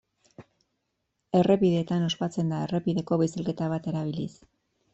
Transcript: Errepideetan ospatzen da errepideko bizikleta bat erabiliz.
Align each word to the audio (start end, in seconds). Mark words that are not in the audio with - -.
Errepideetan 1.41 2.07
ospatzen 2.07 2.51
da 2.55 2.63
errepideko 2.69 3.21
bizikleta 3.25 3.69
bat 3.77 3.91
erabiliz. 3.95 4.31